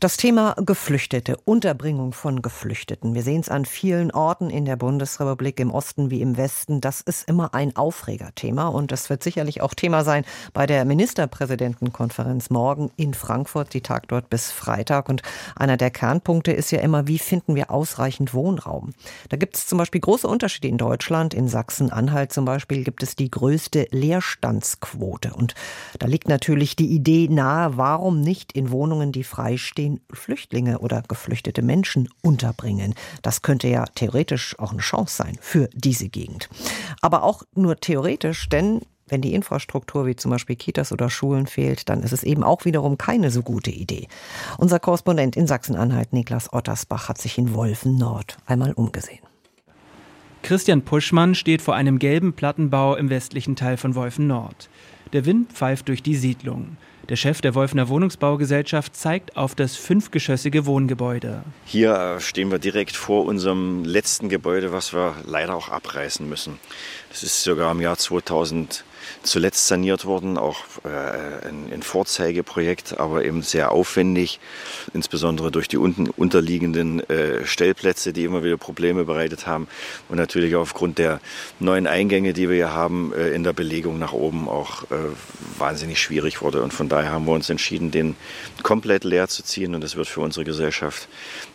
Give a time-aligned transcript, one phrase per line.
[0.00, 3.14] das Thema Geflüchtete, Unterbringung von Geflüchteten.
[3.14, 6.80] Wir sehen es an vielen Orten in der Bundesrepublik, im Osten wie im Westen.
[6.80, 10.24] Das ist immer ein Aufregerthema und das wird sicherlich auch Thema sein
[10.54, 13.74] bei der Ministerpräsidentenkonferenz morgen in Frankfurt.
[13.74, 15.10] Die Tag dort bis Freitag.
[15.10, 15.20] Und
[15.54, 18.94] einer der Kernpunkte ist ja immer, wie finden wir ausreichend Wohnraum?
[19.28, 21.34] Da gibt es zum Beispiel große Unterschiede in Deutschland.
[21.34, 25.34] In Sachsen-Anhalt zum Beispiel gibt es die größte Leerstandsquote.
[25.34, 25.54] Und
[25.98, 31.02] da liegt natürlich die Idee nahe, warum nicht in Wohnungen, die freistehen, ihn Flüchtlinge oder
[31.06, 32.94] geflüchtete Menschen unterbringen.
[33.22, 36.48] Das könnte ja theoretisch auch eine Chance sein für diese Gegend.
[37.00, 41.88] Aber auch nur theoretisch, denn wenn die Infrastruktur wie zum Beispiel Kitas oder Schulen fehlt,
[41.88, 44.06] dann ist es eben auch wiederum keine so gute Idee.
[44.56, 49.20] Unser Korrespondent in Sachsen-Anhalt, Niklas Ottersbach, hat sich in Wolfen Nord einmal umgesehen.
[50.42, 54.70] Christian Puschmann steht vor einem gelben Plattenbau im westlichen Teil von Wolfen Nord.
[55.12, 56.76] Der Wind pfeift durch die Siedlung.
[57.10, 61.42] Der Chef der Wolfener Wohnungsbaugesellschaft zeigt auf das fünfgeschossige Wohngebäude.
[61.64, 66.60] Hier stehen wir direkt vor unserem letzten Gebäude, was wir leider auch abreißen müssen.
[67.08, 68.84] Das ist sogar im Jahr 2000
[69.22, 74.38] zuletzt saniert worden, auch äh, ein, Vorzeigeprojekt, aber eben sehr aufwendig,
[74.94, 79.66] insbesondere durch die unten unterliegenden äh, Stellplätze, die immer wieder Probleme bereitet haben
[80.08, 81.20] und natürlich aufgrund der
[81.58, 84.84] neuen Eingänge, die wir hier haben, äh, in der Belegung nach oben auch
[85.60, 86.62] wahnsinnig schwierig wurde.
[86.62, 88.16] Und von daher haben wir uns entschieden, den
[88.62, 91.08] komplett leer zu ziehen und das wird für unsere Gesellschaft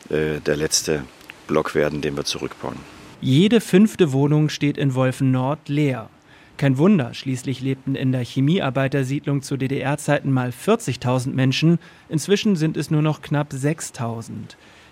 [0.09, 1.03] äh, der letzte
[1.47, 2.77] Block werden, den wir zurückbauen.
[3.21, 6.09] Jede fünfte Wohnung steht in Wolfen Nord leer.
[6.57, 12.89] Kein Wunder, schließlich lebten in der Chemiearbeitersiedlung zu DDR-Zeiten mal 40.000 Menschen, inzwischen sind es
[12.89, 14.31] nur noch knapp 6.000.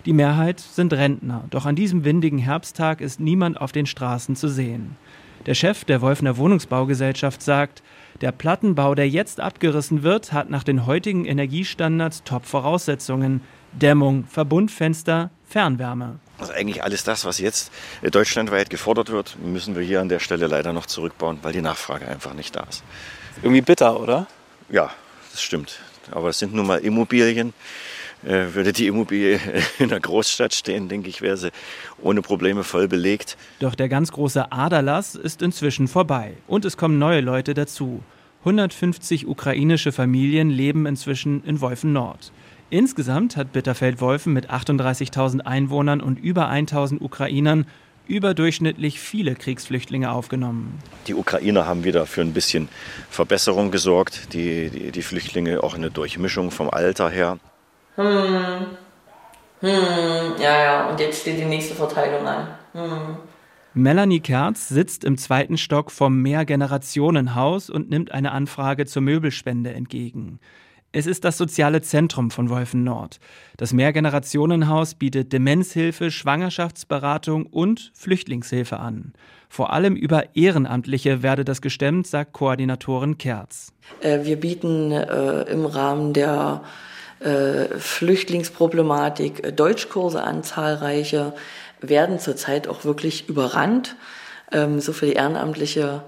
[0.04, 4.48] Die Mehrheit sind Rentner, doch an diesem windigen Herbsttag ist niemand auf den Straßen zu
[4.48, 4.96] sehen.
[5.46, 7.82] Der Chef der Wolfener Wohnungsbaugesellschaft sagt,
[8.20, 13.40] der Plattenbau, der jetzt abgerissen wird, hat nach den heutigen Energiestandards Top-Voraussetzungen.
[13.72, 16.20] Dämmung, Verbundfenster, Fernwärme.
[16.38, 17.72] Also eigentlich alles das, was jetzt
[18.02, 21.60] äh, deutschlandweit gefordert wird, müssen wir hier an der Stelle leider noch zurückbauen, weil die
[21.60, 22.82] Nachfrage einfach nicht da ist.
[23.42, 24.26] Irgendwie bitter, oder?
[24.68, 24.90] Ja,
[25.32, 25.80] das stimmt.
[26.10, 27.52] Aber es sind nun mal Immobilien.
[28.24, 29.38] Äh, würde die Immobilie
[29.78, 31.50] in einer Großstadt stehen, denke ich, wäre sie
[32.02, 33.36] ohne Probleme voll belegt.
[33.60, 38.02] Doch der ganz große Aderlass ist inzwischen vorbei und es kommen neue Leute dazu.
[38.40, 42.32] 150 ukrainische Familien leben inzwischen in Wolfen Nord.
[42.70, 47.66] Insgesamt hat Bitterfeld-Wolfen mit 38.000 Einwohnern und über 1.000 Ukrainern
[48.06, 50.78] überdurchschnittlich viele Kriegsflüchtlinge aufgenommen.
[51.06, 52.68] Die Ukrainer haben wieder für ein bisschen
[53.10, 54.32] Verbesserung gesorgt.
[54.34, 57.38] Die, die, die Flüchtlinge auch eine Durchmischung vom Alter her.
[57.96, 58.66] Hm.
[59.60, 60.32] Hm.
[60.40, 62.48] Ja, ja, und jetzt steht die nächste Verteilung an.
[62.72, 63.16] Hm.
[63.76, 70.38] Melanie Kerz sitzt im zweiten Stock vom Mehrgenerationenhaus und nimmt eine Anfrage zur Möbelspende entgegen.
[70.92, 73.18] Es ist das soziale Zentrum von Wolfen Nord.
[73.56, 79.12] Das Mehrgenerationenhaus bietet Demenzhilfe, Schwangerschaftsberatung und Flüchtlingshilfe an.
[79.48, 83.72] Vor allem über Ehrenamtliche werde das gestemmt, sagt Koordinatorin Kerz.
[84.02, 86.62] Äh, wir bieten äh, im Rahmen der
[87.24, 91.32] äh, Flüchtlingsproblematik Deutschkurse an, zahlreiche,
[91.80, 93.96] werden zurzeit auch wirklich überrannt.
[94.52, 96.02] Ähm, so viele Ehrenamtliche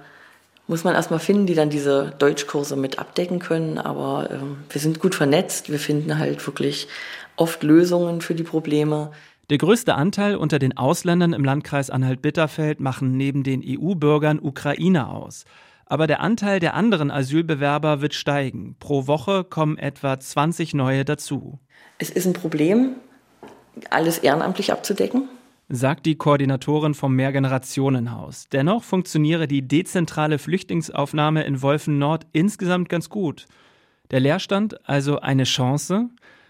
[0.68, 3.78] muss man erstmal finden, die dann diese Deutschkurse mit abdecken können.
[3.78, 5.70] Aber ähm, wir sind gut vernetzt.
[5.70, 6.88] Wir finden halt wirklich
[7.36, 9.10] oft Lösungen für die Probleme.
[9.48, 15.44] Der größte Anteil unter den Ausländern im Landkreis Anhalt-Bitterfeld machen neben den EU-Bürgern Ukrainer aus.
[15.86, 18.76] Aber der Anteil der anderen Asylbewerber wird steigen.
[18.78, 21.58] Pro Woche kommen etwa 20 neue dazu.
[21.98, 22.96] Es ist ein Problem,
[23.90, 25.28] alles ehrenamtlich abzudecken
[25.68, 28.48] sagt die Koordinatorin vom Mehrgenerationenhaus.
[28.50, 33.46] Dennoch funktioniere die dezentrale Flüchtlingsaufnahme in Wolfen Nord insgesamt ganz gut.
[34.10, 36.08] Der Leerstand also eine Chance?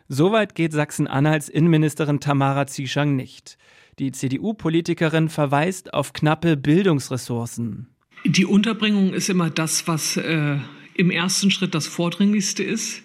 [0.08, 3.56] Soweit geht Sachsen-Anhalts Innenministerin Tamara Zieschang nicht.
[3.98, 7.88] Die CDU-Politikerin verweist auf knappe Bildungsressourcen.
[8.24, 10.58] Die Unterbringung ist immer das, was äh,
[10.94, 13.02] im ersten Schritt das Vordringlichste ist.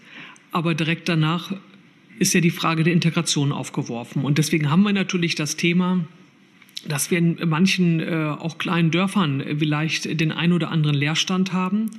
[0.52, 1.54] Aber direkt danach
[2.20, 4.24] ist ja die Frage der Integration aufgeworfen.
[4.24, 6.06] Und deswegen haben wir natürlich das Thema,
[6.88, 11.92] dass wir in manchen äh, auch kleinen Dörfern vielleicht den ein oder anderen Leerstand haben.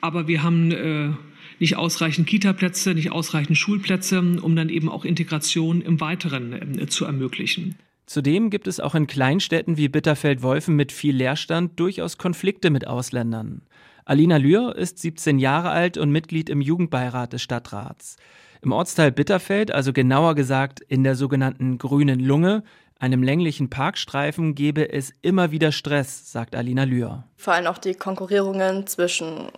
[0.00, 1.10] Aber wir haben äh,
[1.58, 7.04] nicht ausreichend Kitaplätze, nicht ausreichend Schulplätze, um dann eben auch Integration im Weiteren äh, zu
[7.04, 7.76] ermöglichen.
[8.12, 13.62] Zudem gibt es auch in Kleinstädten wie Bitterfeld-Wolfen mit viel Leerstand durchaus Konflikte mit Ausländern.
[14.04, 18.18] Alina Lühr ist 17 Jahre alt und Mitglied im Jugendbeirat des Stadtrats.
[18.60, 22.64] Im Ortsteil Bitterfeld, also genauer gesagt in der sogenannten Grünen Lunge,
[22.98, 27.24] einem länglichen Parkstreifen, gebe es immer wieder Stress, sagt Alina Lühr.
[27.38, 29.48] Vor allem auch die Konkurrierungen zwischen,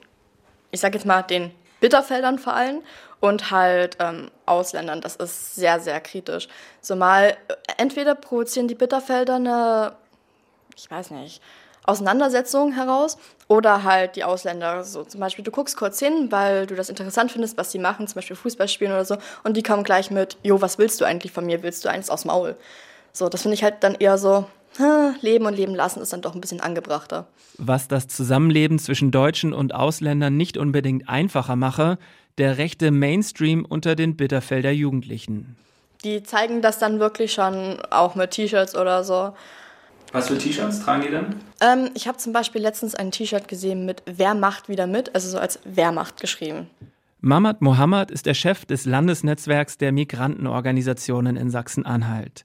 [0.71, 1.51] ich sage jetzt mal, den
[1.85, 2.81] Bitterfeldern vor allem
[3.21, 5.03] und halt ähm, Ausländern.
[5.03, 6.49] Das ist sehr, sehr kritisch.
[6.81, 9.93] So mal, äh, entweder provozieren die Bitterfelder eine,
[10.77, 11.43] ich weiß nicht,
[11.83, 14.83] Auseinandersetzung heraus oder halt die Ausländer.
[14.83, 18.09] So zum Beispiel, du guckst kurz hin, weil du das interessant findest, was sie machen,
[18.09, 21.05] zum Beispiel Fußball spielen oder so, und die kommen gleich mit, jo, was willst du
[21.05, 21.63] eigentlich von mir?
[21.63, 22.57] Willst du eins aus Maul?
[23.13, 24.47] So, das finde ich halt dann eher so,
[25.21, 27.27] Leben und Leben lassen ist dann doch ein bisschen angebrachter.
[27.59, 31.99] Was das Zusammenleben zwischen Deutschen und Ausländern nicht unbedingt einfacher mache,
[32.39, 35.57] der rechte Mainstream unter den Bitterfelder Jugendlichen.
[36.03, 39.35] Die zeigen das dann wirklich schon auch mit T-Shirts oder so.
[40.13, 41.37] Was für T-Shirts tragen die denn?
[41.61, 45.29] Ähm, ich habe zum Beispiel letztens ein T-Shirt gesehen mit Wer macht wieder mit, also
[45.29, 46.69] so als Wer macht geschrieben.
[47.21, 52.45] Mamad Mohammed ist der Chef des Landesnetzwerks der Migrantenorganisationen in Sachsen-Anhalt.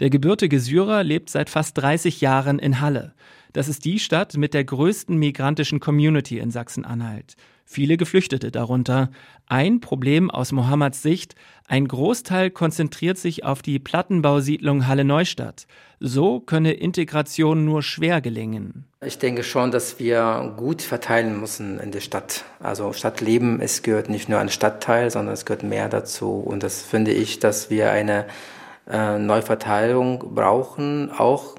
[0.00, 3.14] Der gebürtige Syrer lebt seit fast 30 Jahren in Halle.
[3.52, 7.34] Das ist die Stadt mit der größten migrantischen Community in Sachsen-Anhalt.
[7.64, 9.10] Viele Geflüchtete darunter.
[9.46, 11.34] Ein Problem aus Mohammeds Sicht,
[11.66, 15.66] ein Großteil konzentriert sich auf die Plattenbausiedlung Halle Neustadt.
[16.00, 18.84] So könne Integration nur schwer gelingen.
[19.04, 22.44] Ich denke schon, dass wir gut verteilen müssen in der Stadt.
[22.60, 26.34] Also Stadtleben, es gehört nicht nur ein Stadtteil, sondern es gehört mehr dazu.
[26.34, 28.26] Und das finde ich, dass wir eine
[28.90, 31.56] äh, Neuverteilung brauchen, auch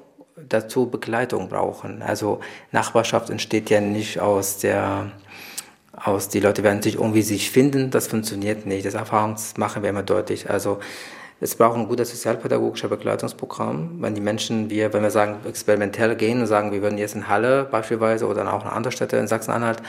[0.48, 2.02] dazu Begleitung brauchen.
[2.02, 2.40] Also
[2.72, 5.12] Nachbarschaft entsteht ja nicht aus der
[6.02, 8.86] aus die Leute werden sich irgendwie sich finden, das funktioniert nicht.
[8.86, 10.48] Das Erfahrungs machen wir immer deutlich.
[10.48, 10.80] Also
[11.40, 13.96] es braucht ein gutes sozialpädagogisches Begleitungsprogramm.
[14.00, 17.28] Wenn die Menschen, wir, wenn wir sagen, experimentell gehen und sagen, wir würden jetzt in
[17.28, 19.82] Halle beispielsweise oder auch in andere Städte in Sachsen-Anhalt,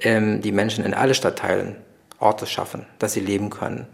[0.00, 1.76] ähm, die Menschen in alle Stadtteilen
[2.18, 3.86] Orte schaffen, dass sie leben können.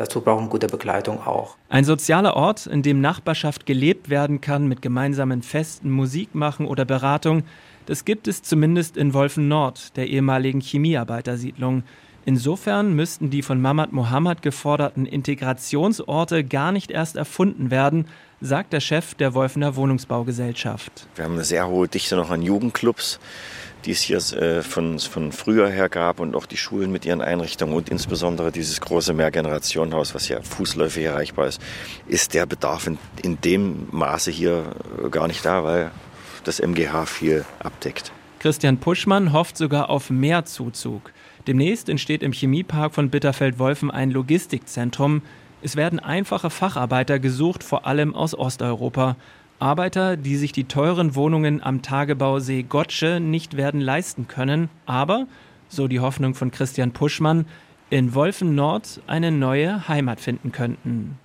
[0.00, 1.56] Dazu brauchen gute Begleitung auch.
[1.68, 6.86] Ein sozialer Ort, in dem Nachbarschaft gelebt werden kann mit gemeinsamen Festen, Musik machen oder
[6.86, 7.42] Beratung,
[7.84, 11.82] das gibt es zumindest in Wolfen Nord, der ehemaligen Chemiearbeitersiedlung.
[12.24, 18.06] Insofern müssten die von Mamad Mohammed geforderten Integrationsorte gar nicht erst erfunden werden,
[18.40, 21.06] sagt der Chef der Wolfener Wohnungsbaugesellschaft.
[21.14, 23.20] Wir haben eine sehr hohe Dichte noch an Jugendclubs
[23.84, 27.20] die es hier äh, von, von früher her gab und auch die Schulen mit ihren
[27.20, 31.60] Einrichtungen und insbesondere dieses große Mehrgenerationenhaus, was ja fußläufig erreichbar ist,
[32.06, 34.72] ist der Bedarf in, in dem Maße hier
[35.04, 35.90] äh, gar nicht da, weil
[36.44, 38.12] das MGH viel abdeckt.
[38.38, 41.12] Christian Puschmann hofft sogar auf mehr Zuzug.
[41.46, 45.22] Demnächst entsteht im Chemiepark von Bitterfeld-Wolfen ein Logistikzentrum.
[45.62, 49.16] Es werden einfache Facharbeiter gesucht, vor allem aus Osteuropa.
[49.58, 55.26] Arbeiter, die sich die teuren Wohnungen am Tagebausee Gottsche nicht werden leisten können, aber,
[55.68, 57.44] so die Hoffnung von Christian Puschmann,
[57.90, 61.18] in Wolfen Nord eine neue Heimat finden könnten.